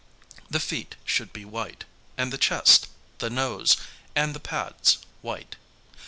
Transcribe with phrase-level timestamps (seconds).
[0.49, 1.85] The feet should be white,
[2.17, 2.87] and the chest,
[3.19, 3.77] the nose,
[4.15, 5.57] and the pads white.